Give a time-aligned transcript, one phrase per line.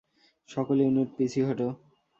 [0.49, 1.67] সকল ইউনিট, পিছু হটো!